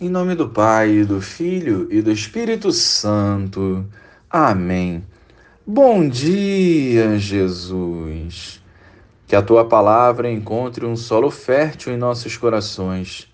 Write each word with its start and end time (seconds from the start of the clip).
Em 0.00 0.08
nome 0.08 0.34
do 0.34 0.48
Pai, 0.48 1.04
do 1.04 1.20
Filho 1.20 1.86
e 1.88 2.02
do 2.02 2.10
Espírito 2.10 2.72
Santo. 2.72 3.86
Amém. 4.28 5.04
Bom 5.64 6.08
dia, 6.08 7.16
Jesus. 7.16 8.60
Que 9.24 9.36
a 9.36 9.40
tua 9.40 9.64
palavra 9.64 10.28
encontre 10.28 10.84
um 10.84 10.96
solo 10.96 11.30
fértil 11.30 11.92
em 11.92 11.96
nossos 11.96 12.36
corações, 12.36 13.32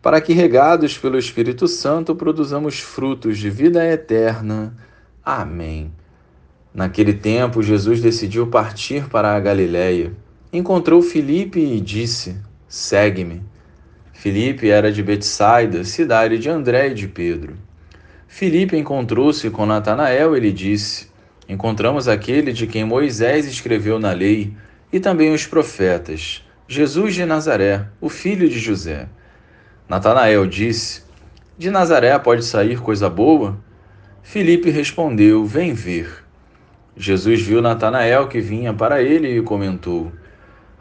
para 0.00 0.20
que, 0.20 0.32
regados 0.32 0.96
pelo 0.96 1.18
Espírito 1.18 1.66
Santo, 1.66 2.14
produzamos 2.14 2.78
frutos 2.78 3.36
de 3.36 3.50
vida 3.50 3.84
eterna. 3.84 4.76
Amém. 5.24 5.90
Naquele 6.72 7.14
tempo, 7.14 7.64
Jesus 7.64 8.00
decidiu 8.00 8.46
partir 8.46 9.08
para 9.08 9.34
a 9.34 9.40
Galiléia. 9.40 10.12
Encontrou 10.52 11.02
Filipe 11.02 11.58
e 11.58 11.80
disse: 11.80 12.36
Segue-me. 12.68 13.55
Filipe 14.26 14.68
era 14.68 14.90
de 14.90 15.04
Betsaida, 15.04 15.84
cidade 15.84 16.36
de 16.36 16.50
André 16.50 16.88
e 16.88 16.94
de 16.94 17.06
Pedro. 17.06 17.56
Filipe 18.26 18.76
encontrou-se 18.76 19.48
com 19.50 19.64
Natanael 19.64 20.36
e 20.36 20.40
lhe 20.40 20.50
disse: 20.50 21.06
Encontramos 21.48 22.08
aquele 22.08 22.52
de 22.52 22.66
quem 22.66 22.84
Moisés 22.84 23.46
escreveu 23.46 24.00
na 24.00 24.10
lei 24.10 24.52
e 24.92 24.98
também 24.98 25.32
os 25.32 25.46
profetas, 25.46 26.44
Jesus 26.66 27.14
de 27.14 27.24
Nazaré, 27.24 27.86
o 28.00 28.08
filho 28.08 28.48
de 28.48 28.58
José. 28.58 29.06
Natanael 29.88 30.44
disse: 30.44 31.04
De 31.56 31.70
Nazaré 31.70 32.18
pode 32.18 32.44
sair 32.44 32.80
coisa 32.80 33.08
boa? 33.08 33.56
Filipe 34.24 34.70
respondeu: 34.70 35.46
Vem 35.46 35.72
ver. 35.72 36.24
Jesus 36.96 37.40
viu 37.40 37.62
Natanael 37.62 38.26
que 38.26 38.40
vinha 38.40 38.74
para 38.74 39.00
ele 39.00 39.38
e 39.38 39.40
comentou: 39.40 40.10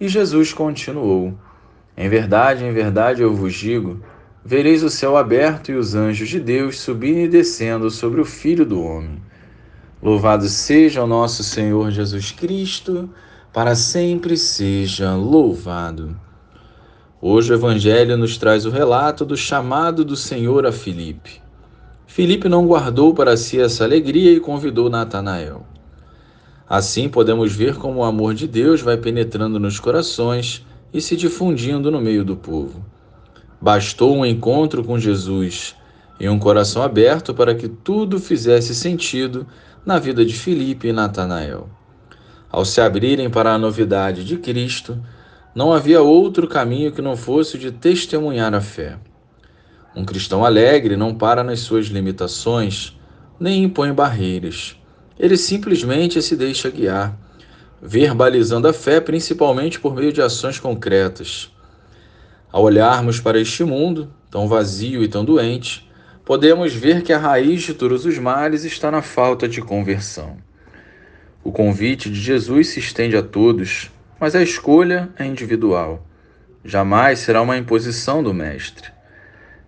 E 0.00 0.08
Jesus 0.08 0.52
continuou: 0.52 1.34
Em 1.96 2.08
verdade, 2.08 2.64
em 2.64 2.72
verdade 2.72 3.22
eu 3.22 3.34
vos 3.34 3.54
digo: 3.54 4.00
vereis 4.44 4.82
o 4.82 4.90
céu 4.90 5.16
aberto 5.16 5.70
e 5.70 5.74
os 5.74 5.94
anjos 5.94 6.28
de 6.28 6.40
Deus 6.40 6.78
subindo 6.78 7.20
e 7.20 7.28
descendo 7.28 7.90
sobre 7.90 8.20
o 8.20 8.24
Filho 8.24 8.66
do 8.66 8.82
Homem. 8.82 9.22
Louvado 10.02 10.48
seja 10.48 11.02
o 11.02 11.06
nosso 11.06 11.42
Senhor 11.42 11.90
Jesus 11.90 12.30
Cristo, 12.30 13.08
para 13.52 13.74
sempre 13.74 14.36
seja 14.36 15.14
louvado. 15.14 16.14
Hoje 17.22 17.52
o 17.52 17.54
Evangelho 17.54 18.18
nos 18.18 18.36
traz 18.36 18.66
o 18.66 18.70
relato 18.70 19.24
do 19.24 19.36
chamado 19.36 20.04
do 20.04 20.16
Senhor 20.16 20.66
a 20.66 20.72
Filipe. 20.72 21.40
Filipe 22.06 22.48
não 22.48 22.66
guardou 22.66 23.14
para 23.14 23.36
si 23.36 23.58
essa 23.58 23.82
alegria 23.82 24.32
e 24.32 24.40
convidou 24.40 24.90
Natanael. 24.90 25.64
Assim 26.68 27.10
podemos 27.10 27.54
ver 27.54 27.76
como 27.76 28.00
o 28.00 28.04
amor 28.04 28.34
de 28.34 28.48
Deus 28.48 28.80
vai 28.80 28.96
penetrando 28.96 29.60
nos 29.60 29.78
corações 29.78 30.64
e 30.92 31.00
se 31.00 31.14
difundindo 31.14 31.90
no 31.90 32.00
meio 32.00 32.24
do 32.24 32.36
povo. 32.36 32.84
Bastou 33.60 34.16
um 34.16 34.24
encontro 34.24 34.82
com 34.82 34.98
Jesus 34.98 35.76
e 36.18 36.28
um 36.28 36.38
coração 36.38 36.82
aberto 36.82 37.34
para 37.34 37.54
que 37.54 37.68
tudo 37.68 38.18
fizesse 38.18 38.74
sentido 38.74 39.46
na 39.84 39.98
vida 39.98 40.24
de 40.24 40.32
Filipe 40.32 40.88
e 40.88 40.92
Natanael. 40.92 41.68
Ao 42.50 42.64
se 42.64 42.80
abrirem 42.80 43.28
para 43.28 43.52
a 43.52 43.58
novidade 43.58 44.24
de 44.24 44.38
Cristo, 44.38 44.98
não 45.54 45.72
havia 45.72 46.00
outro 46.00 46.48
caminho 46.48 46.92
que 46.92 47.02
não 47.02 47.16
fosse 47.16 47.56
o 47.56 47.58
de 47.58 47.72
testemunhar 47.72 48.54
a 48.54 48.60
fé. 48.60 48.98
Um 49.94 50.04
cristão 50.04 50.44
alegre 50.44 50.96
não 50.96 51.14
para 51.14 51.44
nas 51.44 51.60
suas 51.60 51.86
limitações, 51.86 52.98
nem 53.38 53.64
impõe 53.64 53.92
barreiras 53.92 54.76
ele 55.18 55.36
simplesmente 55.36 56.20
se 56.20 56.36
deixa 56.36 56.70
guiar, 56.70 57.16
verbalizando 57.80 58.66
a 58.66 58.72
fé 58.72 59.00
principalmente 59.00 59.78
por 59.78 59.94
meio 59.94 60.12
de 60.12 60.22
ações 60.22 60.58
concretas. 60.58 61.50
Ao 62.50 62.62
olharmos 62.62 63.20
para 63.20 63.40
este 63.40 63.64
mundo, 63.64 64.12
tão 64.30 64.48
vazio 64.48 65.02
e 65.02 65.08
tão 65.08 65.24
doente, 65.24 65.90
podemos 66.24 66.72
ver 66.72 67.02
que 67.02 67.12
a 67.12 67.18
raiz 67.18 67.62
de 67.62 67.74
todos 67.74 68.06
os 68.06 68.18
males 68.18 68.64
está 68.64 68.90
na 68.90 69.02
falta 69.02 69.48
de 69.48 69.60
conversão. 69.60 70.36
O 71.42 71.52
convite 71.52 72.08
de 72.08 72.18
Jesus 72.20 72.68
se 72.68 72.80
estende 72.80 73.16
a 73.16 73.22
todos, 73.22 73.90
mas 74.18 74.34
a 74.34 74.42
escolha 74.42 75.10
é 75.18 75.26
individual. 75.26 76.06
Jamais 76.64 77.18
será 77.18 77.42
uma 77.42 77.58
imposição 77.58 78.22
do 78.22 78.32
Mestre. 78.32 78.93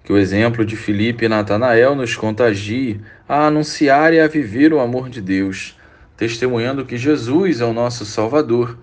Que 0.07 0.13
o 0.13 0.17
exemplo 0.17 0.65
de 0.65 0.77
Filipe 0.77 1.25
e 1.25 1.29
Natanael 1.29 1.97
nos 1.97 2.15
contagie 2.15 3.01
a 3.29 3.49
anunciar 3.49 4.15
e 4.15 4.21
a 4.21 4.29
viver 4.29 4.73
o 4.73 4.79
amor 4.79 5.11
de 5.11 5.21
Deus, 5.21 5.77
testemunhando 6.17 6.85
que 6.85 6.97
Jesus 6.97 7.61
é 7.61 7.65
o 7.65 7.73
nosso 7.73 8.07
Salvador 8.07 8.79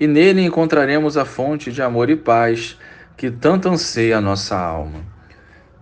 e 0.00 0.08
nele 0.08 0.42
encontraremos 0.42 1.16
a 1.16 1.24
fonte 1.24 1.70
de 1.70 1.80
amor 1.80 2.10
e 2.10 2.16
paz 2.16 2.76
que 3.16 3.30
tanto 3.30 3.68
anseia 3.68 4.18
a 4.18 4.20
nossa 4.20 4.58
alma. 4.58 4.98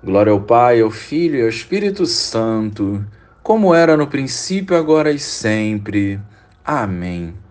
Glória 0.04 0.30
ao 0.30 0.42
Pai, 0.42 0.82
ao 0.82 0.90
Filho 0.90 1.36
e 1.36 1.42
ao 1.42 1.48
Espírito 1.48 2.04
Santo, 2.04 3.02
como 3.42 3.74
era 3.74 3.96
no 3.96 4.06
princípio, 4.06 4.76
agora 4.76 5.10
e 5.10 5.18
sempre. 5.18 6.20
Amém. 6.62 7.42